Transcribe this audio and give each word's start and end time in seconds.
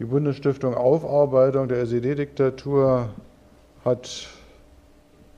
Die 0.00 0.06
Bundesstiftung 0.06 0.74
Aufarbeitung 0.74 1.68
der 1.68 1.82
SED-Diktatur 1.82 3.10
hat, 3.84 4.28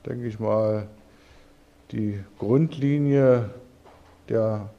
denke 0.03 0.25
ich 0.25 0.39
mal, 0.39 0.87
die 1.91 2.23
Grundlinie 2.39 3.51
der 4.27 4.71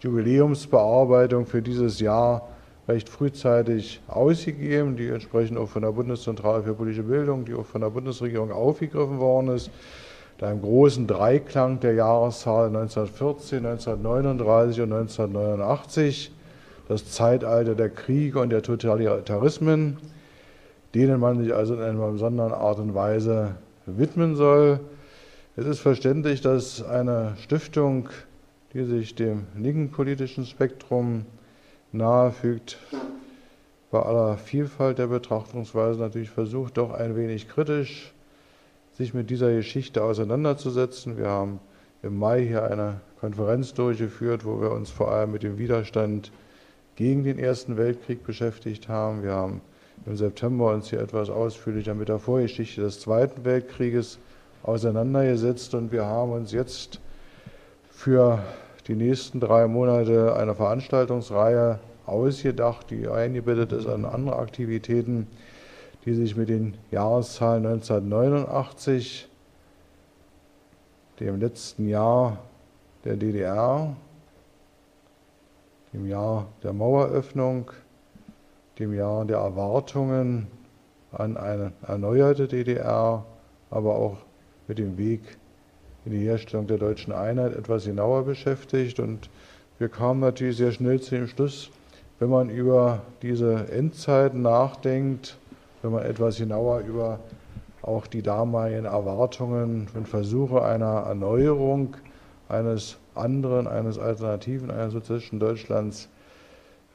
Jubiläumsbearbeitung 0.00 1.46
für 1.46 1.62
dieses 1.62 2.00
Jahr 2.00 2.50
recht 2.86 3.08
frühzeitig 3.08 4.02
ausgegeben, 4.08 4.98
die 4.98 5.08
entsprechend 5.08 5.56
auch 5.56 5.70
von 5.70 5.80
der 5.80 5.92
Bundeszentrale 5.92 6.62
für 6.62 6.74
politische 6.74 7.04
Bildung, 7.04 7.46
die 7.46 7.54
auch 7.54 7.64
von 7.64 7.80
der 7.80 7.88
Bundesregierung 7.88 8.52
aufgegriffen 8.52 9.20
worden 9.20 9.48
ist. 9.56 9.70
Da 10.36 10.52
im 10.52 10.60
großen 10.60 11.06
Dreiklang 11.06 11.80
der 11.80 11.94
Jahreszahl 11.94 12.66
1914, 12.66 13.64
1939 13.64 14.82
und 14.82 14.92
1989 14.92 16.30
das 16.88 17.10
Zeitalter 17.10 17.74
der 17.74 17.90
Kriege 17.90 18.40
und 18.40 18.50
der 18.50 18.62
Totalitarismen, 18.62 19.98
denen 20.94 21.20
man 21.20 21.38
sich 21.38 21.54
also 21.54 21.74
in 21.74 21.82
einer 21.82 22.10
besonderen 22.10 22.52
Art 22.52 22.78
und 22.78 22.94
Weise 22.94 23.56
widmen 23.84 24.36
soll. 24.36 24.80
Es 25.56 25.66
ist 25.66 25.80
verständlich, 25.80 26.40
dass 26.40 26.82
eine 26.82 27.34
Stiftung, 27.42 28.08
die 28.72 28.84
sich 28.84 29.14
dem 29.14 29.46
linken 29.56 29.90
politischen 29.90 30.46
Spektrum 30.46 31.26
nahefügt, 31.92 32.78
bei 33.90 34.00
aller 34.00 34.36
Vielfalt 34.36 34.98
der 34.98 35.06
Betrachtungsweise 35.06 36.00
natürlich 36.00 36.30
versucht, 36.30 36.76
doch 36.76 36.92
ein 36.92 37.16
wenig 37.16 37.48
kritisch 37.48 38.12
sich 38.92 39.14
mit 39.14 39.30
dieser 39.30 39.52
Geschichte 39.52 40.02
auseinanderzusetzen. 40.02 41.16
Wir 41.16 41.28
haben 41.28 41.60
im 42.02 42.18
Mai 42.18 42.44
hier 42.44 42.64
eine 42.64 43.00
Konferenz 43.20 43.72
durchgeführt, 43.72 44.44
wo 44.44 44.60
wir 44.60 44.72
uns 44.72 44.90
vor 44.90 45.10
allem 45.12 45.32
mit 45.32 45.42
dem 45.42 45.56
Widerstand 45.56 46.32
gegen 46.98 47.22
den 47.22 47.38
Ersten 47.38 47.76
Weltkrieg 47.76 48.26
beschäftigt 48.26 48.88
haben. 48.88 49.22
Wir 49.22 49.30
haben 49.30 49.60
im 50.04 50.16
September 50.16 50.72
uns 50.74 50.90
hier 50.90 50.98
etwas 50.98 51.30
ausführlicher 51.30 51.94
mit 51.94 52.08
der 52.08 52.18
Vorgeschichte 52.18 52.80
des 52.80 52.98
Zweiten 52.98 53.44
Weltkrieges 53.44 54.18
auseinandergesetzt 54.64 55.74
und 55.74 55.92
wir 55.92 56.06
haben 56.06 56.32
uns 56.32 56.50
jetzt 56.50 56.98
für 57.88 58.42
die 58.88 58.96
nächsten 58.96 59.38
drei 59.38 59.68
Monate 59.68 60.34
eine 60.34 60.56
Veranstaltungsreihe 60.56 61.78
ausgedacht, 62.04 62.90
die 62.90 63.06
eingebettet 63.06 63.70
ist 63.70 63.86
an 63.86 64.04
andere 64.04 64.34
Aktivitäten, 64.34 65.28
die 66.04 66.14
sich 66.14 66.34
mit 66.34 66.48
den 66.48 66.74
Jahreszahlen 66.90 67.64
1989, 67.64 69.28
dem 71.20 71.38
letzten 71.38 71.86
Jahr 71.86 72.38
der 73.04 73.14
DDR, 73.16 73.94
dem 75.92 76.06
Jahr 76.06 76.46
der 76.62 76.72
Maueröffnung, 76.72 77.70
dem 78.78 78.92
Jahr 78.94 79.24
der 79.24 79.38
Erwartungen 79.38 80.46
an 81.12 81.36
eine 81.36 81.72
erneuerte 81.86 82.48
DDR, 82.48 83.24
aber 83.70 83.96
auch 83.96 84.18
mit 84.66 84.78
dem 84.78 84.98
Weg 84.98 85.22
in 86.04 86.12
die 86.12 86.24
Herstellung 86.24 86.66
der 86.66 86.78
deutschen 86.78 87.12
Einheit 87.12 87.56
etwas 87.56 87.84
genauer 87.84 88.24
beschäftigt. 88.24 89.00
Und 89.00 89.30
wir 89.78 89.88
kamen 89.88 90.20
natürlich 90.20 90.56
sehr 90.56 90.72
schnell 90.72 91.00
zu 91.00 91.16
dem 91.16 91.26
Schluss, 91.26 91.70
wenn 92.18 92.30
man 92.30 92.50
über 92.50 93.02
diese 93.22 93.70
Endzeiten 93.70 94.42
nachdenkt, 94.42 95.38
wenn 95.82 95.92
man 95.92 96.04
etwas 96.04 96.38
genauer 96.38 96.80
über 96.80 97.20
auch 97.82 98.06
die 98.06 98.22
damaligen 98.22 98.84
Erwartungen 98.84 99.88
und 99.94 100.08
Versuche 100.08 100.62
einer 100.62 101.04
Erneuerung 101.06 101.96
eines 102.48 102.98
anderen, 103.14 103.66
eines 103.66 103.98
Alternativen, 103.98 104.70
eines 104.70 104.92
sozialistischen 104.92 105.40
Deutschlands 105.40 106.08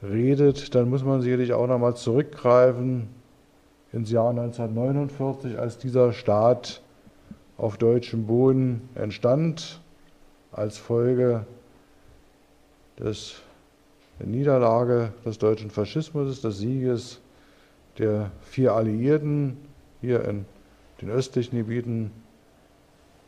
redet, 0.02 0.74
dann 0.74 0.90
muss 0.90 1.04
man 1.04 1.22
sicherlich 1.22 1.52
auch 1.52 1.66
nochmal 1.66 1.96
zurückgreifen 1.96 3.08
ins 3.92 4.10
Jahr 4.10 4.30
1949, 4.30 5.58
als 5.58 5.78
dieser 5.78 6.12
Staat 6.12 6.82
auf 7.56 7.78
deutschem 7.78 8.26
Boden 8.26 8.88
entstand, 8.94 9.80
als 10.50 10.78
Folge 10.78 11.46
des, 12.98 13.36
der 14.18 14.26
Niederlage 14.26 15.12
des 15.24 15.38
deutschen 15.38 15.70
Faschismus, 15.70 16.40
des 16.40 16.58
Sieges 16.58 17.20
der 17.98 18.32
vier 18.42 18.72
Alliierten 18.72 19.56
hier 20.00 20.24
in 20.24 20.44
den 21.00 21.10
östlichen 21.10 21.56
Gebieten 21.56 22.10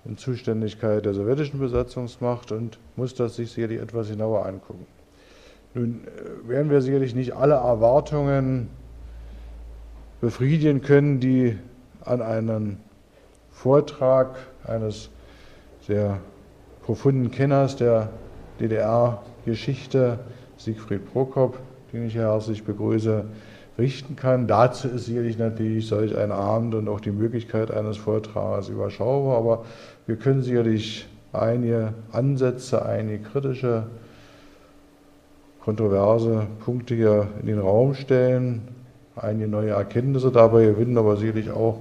in 0.08 0.16
Zuständigkeit 0.16 1.04
der 1.04 1.14
sowjetischen 1.14 1.58
Besatzungsmacht 1.58 2.52
und 2.52 2.78
muss 2.96 3.14
das 3.14 3.36
sich 3.36 3.50
sicherlich 3.50 3.80
etwas 3.80 4.08
genauer 4.08 4.46
angucken. 4.46 4.86
Nun 5.74 6.02
äh, 6.04 6.48
werden 6.48 6.70
wir 6.70 6.80
sicherlich 6.80 7.14
nicht 7.14 7.34
alle 7.34 7.54
Erwartungen 7.54 8.68
befriedigen 10.20 10.80
können, 10.80 11.20
die 11.20 11.58
an 12.04 12.22
einen 12.22 12.80
Vortrag 13.50 14.36
eines 14.64 15.10
sehr 15.86 16.18
profunden 16.82 17.30
Kenners 17.30 17.76
der 17.76 18.10
DDR-Geschichte, 18.60 20.18
Siegfried 20.56 21.12
Prokop, 21.12 21.58
den 21.92 22.06
ich 22.06 22.12
hier 22.12 22.22
herzlich 22.22 22.64
begrüße, 22.64 23.24
richten 23.78 24.16
kann. 24.16 24.46
Dazu 24.46 24.88
ist 24.88 25.06
sicherlich 25.06 25.38
natürlich 25.38 25.86
solch 25.86 26.16
ein 26.16 26.32
Abend 26.32 26.74
und 26.74 26.88
auch 26.88 27.00
die 27.00 27.10
Möglichkeit 27.10 27.70
eines 27.70 27.96
Vortrages 27.96 28.68
überschaubar, 28.68 29.36
aber 29.36 29.64
wir 30.06 30.16
können 30.16 30.42
sicherlich 30.42 31.06
einige 31.32 31.92
Ansätze, 32.12 32.84
einige 32.84 33.24
kritische, 33.24 33.84
kontroverse 35.62 36.46
Punkte 36.64 36.94
hier 36.94 37.26
in 37.40 37.46
den 37.46 37.58
Raum 37.58 37.94
stellen, 37.94 38.68
einige 39.16 39.48
neue 39.48 39.70
Erkenntnisse 39.70 40.30
dabei 40.30 40.66
gewinnen, 40.66 40.96
aber 40.96 41.16
sicherlich 41.16 41.50
auch 41.50 41.80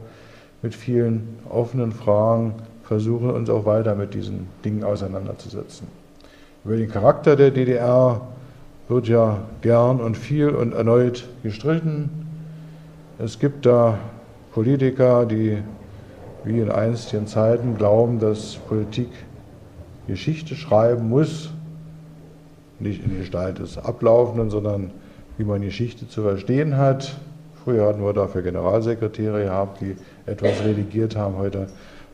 mit 0.61 0.73
vielen 0.73 1.37
offenen 1.49 1.91
Fragen 1.91 2.55
versuchen, 2.83 3.29
uns 3.29 3.49
auch 3.49 3.65
weiter 3.65 3.95
mit 3.95 4.13
diesen 4.13 4.47
Dingen 4.63 4.83
auseinanderzusetzen. 4.83 5.87
Über 6.63 6.77
den 6.77 6.89
Charakter 6.89 7.35
der 7.35 7.51
DDR 7.51 8.21
wird 8.87 9.07
ja 9.07 9.39
gern 9.61 9.99
und 9.99 10.15
viel 10.15 10.49
und 10.49 10.73
erneut 10.73 11.27
gestritten. 11.43 12.09
Es 13.17 13.39
gibt 13.39 13.65
da 13.65 13.97
Politiker, 14.53 15.25
die 15.25 15.57
wie 16.43 16.59
in 16.59 16.69
einstigen 16.69 17.27
Zeiten 17.27 17.75
glauben, 17.75 18.19
dass 18.19 18.55
Politik 18.55 19.09
Geschichte 20.07 20.55
schreiben 20.55 21.09
muss, 21.09 21.49
nicht 22.79 23.03
in 23.03 23.17
Gestalt 23.17 23.59
des 23.59 23.77
Ablaufenden, 23.77 24.51
sondern 24.51 24.91
wie 25.37 25.43
man 25.43 25.61
Geschichte 25.61 26.07
zu 26.07 26.21
verstehen 26.21 26.77
hat. 26.77 27.17
Früher 27.63 27.87
hatten 27.87 28.03
wir 28.03 28.13
dafür 28.13 28.43
Generalsekretäre 28.43 29.45
gehabt, 29.45 29.81
die 29.81 29.95
etwas 30.27 30.63
redigiert 30.63 31.15
haben. 31.15 31.37
Heute 31.37 31.67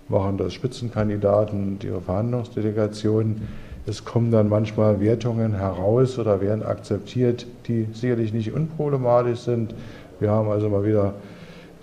machen 0.07 0.37
das 0.37 0.53
Spitzenkandidaten 0.53 1.73
und 1.73 1.83
ihre 1.83 1.99
Verhandlungsdelegationen 1.99 3.47
es 3.87 4.05
kommen 4.05 4.31
dann 4.31 4.47
manchmal 4.47 4.99
Wertungen 5.01 5.55
heraus 5.55 6.19
oder 6.19 6.39
werden 6.39 6.63
akzeptiert, 6.63 7.47
die 7.67 7.87
sicherlich 7.93 8.31
nicht 8.31 8.53
unproblematisch 8.53 9.39
sind. 9.39 9.73
Wir 10.19 10.29
haben 10.29 10.49
also 10.49 10.69
mal 10.69 10.85
wieder 10.85 11.15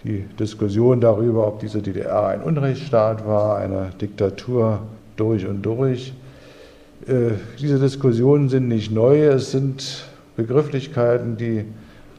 die 0.04 0.24
Diskussion 0.38 1.00
darüber, 1.00 1.48
ob 1.48 1.58
diese 1.58 1.82
DDR 1.82 2.28
ein 2.28 2.42
Unrechtsstaat 2.42 3.26
war, 3.26 3.56
eine 3.58 3.90
Diktatur 4.00 4.80
durch 5.16 5.46
und 5.46 5.62
durch. 5.62 6.12
Äh, 7.08 7.32
diese 7.58 7.80
Diskussionen 7.80 8.48
sind 8.48 8.68
nicht 8.68 8.92
neu, 8.92 9.24
es 9.26 9.50
sind 9.50 10.04
Begrifflichkeiten, 10.36 11.36
die 11.36 11.64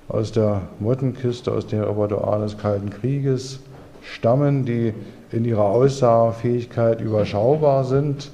aus 0.09 0.33
der 0.33 0.63
Mottenkiste, 0.79 1.53
aus 1.53 1.67
dem 1.67 1.83
Repertoire 1.83 2.41
des 2.41 2.57
Kalten 2.57 2.89
Krieges 2.89 3.59
stammen, 4.01 4.65
die 4.65 4.93
in 5.31 5.45
ihrer 5.45 5.63
Aussagefähigkeit 5.63 6.99
überschaubar 6.99 7.85
sind 7.85 8.29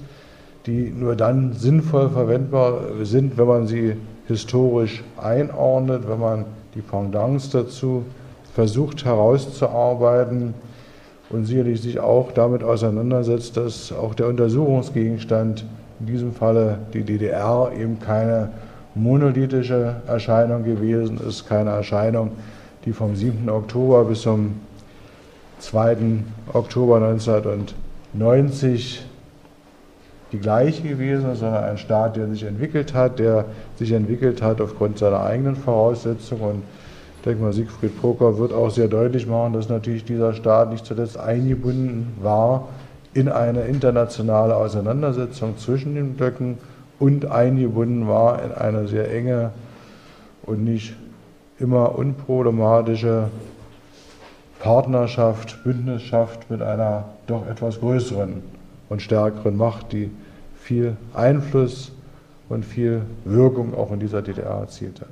die 0.66 0.92
nur 0.96 1.16
dann 1.16 1.54
sinnvoll 1.54 2.10
verwendbar 2.10 2.80
sind, 3.04 3.38
wenn 3.38 3.48
man 3.48 3.68
sie 3.68 3.96
historisch 4.28 5.04
einordnet, 5.18 6.08
wenn 6.08 6.20
man 6.20 6.46
die 6.74 6.82
Pendants 6.82 7.52
dazu 7.52 8.04
versucht 8.54 9.06
herauszuarbeiten 9.06 10.56
und 11.30 11.46
sicherlich 11.46 11.82
sich 11.82 12.00
auch 12.00 12.32
damit 12.32 12.64
auseinandersetzt, 12.64 13.58
dass 13.58 13.92
auch 13.92 14.16
der 14.16 14.28
Untersuchungsgegenstand 14.28 15.66
in 16.00 16.06
diesem 16.06 16.34
Falle 16.34 16.80
die 16.94 17.04
DDR 17.04 17.72
eben 17.78 18.00
keine 18.00 18.50
monolithische 18.96 19.98
Erscheinung 20.08 20.64
gewesen 20.64 21.20
ist, 21.28 21.46
keine 21.48 21.72
Erscheinung, 21.72 22.32
die 22.86 22.94
vom 22.94 23.16
7. 23.16 23.50
Oktober 23.50 24.06
bis 24.06 24.22
zum 24.22 24.54
2. 25.60 25.98
Oktober 26.54 26.98
1990 26.98 29.06
die 30.36 30.42
gleiche 30.42 30.88
gewesen, 30.88 31.36
sondern 31.36 31.64
ein 31.64 31.78
Staat, 31.78 32.18
der 32.18 32.28
sich 32.28 32.44
entwickelt 32.44 32.94
hat, 32.94 33.20
der 33.20 33.46
sich 33.78 33.92
entwickelt 33.92 34.42
hat 34.42 34.62
aufgrund 34.62 34.98
seiner 34.98 35.22
eigenen 35.22 35.56
Voraussetzungen. 35.56 36.44
Und 36.44 36.64
ich 37.18 37.24
denke 37.24 37.44
mal, 37.44 37.54
Siegfried 37.54 38.00
Proker 38.00 38.38
wird 38.38 38.54
auch 38.54 38.70
sehr 38.70 38.88
deutlich 38.88 39.28
machen, 39.28 39.54
dass 39.54 39.70
natürlich 39.70 40.04
dieser 40.04 40.34
Staat 40.34 40.72
nicht 40.72 40.86
zuletzt 40.86 41.18
eingebunden 41.18 42.14
war 42.22 42.68
in 43.14 43.30
eine 43.30 43.62
internationale 43.62 44.56
Auseinandersetzung 44.56 45.58
zwischen 45.58 45.96
den 45.96 46.16
Blöcken 46.16 46.58
und 47.00 47.26
eingebunden 47.26 48.08
war 48.08 48.44
in 48.44 48.52
eine 48.52 48.88
sehr 48.88 49.12
enge 49.12 49.52
und 50.44 50.64
nicht 50.64 50.96
immer 51.60 51.98
unproblematische 51.98 53.30
Partnerschaft, 54.60 55.64
Bündnisschaft 55.64 56.50
mit 56.50 56.62
einer 56.62 57.06
doch 57.28 57.48
etwas 57.48 57.80
größeren 57.80 58.42
und 58.90 59.02
stärkeren 59.02 59.56
Macht, 59.56 59.94
die 59.94 60.12
viel 60.66 60.98
Einfluss 61.14 61.92
und 62.50 62.66
viel 62.66 63.04
Wirkung 63.24 63.76
auch 63.78 63.92
in 63.92 64.00
dieser 64.00 64.24
DDR 64.24 64.62
erzielt 64.62 65.00
hat. 65.00 65.10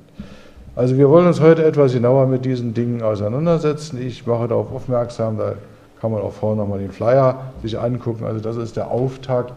Also 0.74 0.98
wir 0.98 1.08
wollen 1.08 1.28
uns 1.28 1.40
heute 1.40 1.64
etwas 1.64 1.92
genauer 1.92 2.26
mit 2.26 2.44
diesen 2.44 2.74
Dingen 2.74 3.02
auseinandersetzen. 3.02 4.02
Ich 4.04 4.26
mache 4.26 4.48
darauf 4.48 4.72
aufmerksam, 4.72 5.38
da 5.38 5.54
kann 6.00 6.10
man 6.10 6.22
auch 6.22 6.32
vorne 6.32 6.60
nochmal 6.60 6.80
den 6.80 6.90
Flyer 6.90 7.52
sich 7.62 7.78
angucken. 7.78 8.24
Also 8.24 8.40
das 8.40 8.56
ist 8.56 8.76
der 8.76 8.90
Auftakt 8.90 9.52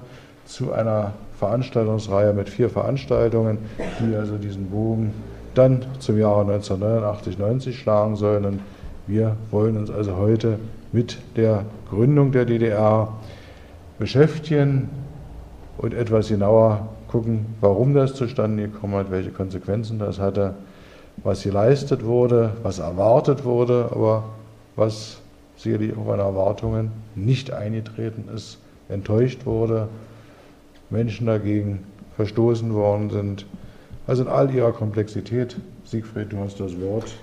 zu 0.46 0.72
einer 0.72 1.14
Veranstaltungsreihe 1.40 2.32
mit 2.32 2.48
vier 2.48 2.70
Veranstaltungen, 2.70 3.58
die 4.00 4.16
also 4.16 4.38
diesen 4.38 4.70
Bogen 4.70 5.12
dann 5.56 5.84
zum 5.98 6.20
Jahre 6.20 6.42
1989, 6.42 7.40
90 7.40 7.80
schlagen 7.80 8.16
sollen. 8.16 8.46
Und 8.46 8.60
wir 9.08 9.36
wollen 9.50 9.78
uns 9.78 9.90
also 9.90 10.16
heute 10.18 10.60
mit 10.92 11.18
der 11.36 11.66
Gründung 11.90 12.32
der 12.32 12.46
DDR 12.46 13.14
beschäftigen 13.98 14.90
und 15.77 15.94
etwas 15.94 16.29
genauer 16.29 16.89
gucken, 17.07 17.45
warum 17.62 17.94
das 17.94 18.15
zustande 18.15 18.68
gekommen 18.68 18.95
hat, 18.95 19.12
welche 19.12 19.31
Konsequenzen 19.31 20.00
das 20.00 20.19
hatte, 20.19 20.56
was 21.24 21.44
geleistet 21.44 22.03
wurde, 22.06 22.51
was 22.63 22.79
erwartet 22.79 23.44
wurde, 23.44 23.89
aber 23.91 24.24
was 24.75 25.19
sicherlich 25.56 25.95
auch 25.97 26.09
an 26.09 26.19
Erwartungen 26.19 26.91
nicht 27.15 27.51
eingetreten 27.51 28.25
ist, 28.33 28.59
enttäuscht 28.89 29.45
wurde, 29.45 29.88
Menschen 30.89 31.27
dagegen 31.27 31.83
verstoßen 32.15 32.74
worden 32.74 33.09
sind. 33.09 33.45
Also 34.06 34.24
in 34.24 34.29
all 34.29 34.53
ihrer 34.53 34.71
Komplexität, 34.71 35.57
Siegfried, 35.83 36.31
du 36.31 36.39
hast 36.39 36.59
das 36.59 36.79
Wort. 36.79 37.15